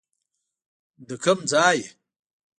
[1.07, 1.87] د کوم ځای یې.